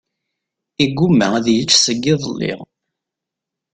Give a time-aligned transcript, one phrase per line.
[0.83, 2.53] Iguma ad yečč seg iḍelli.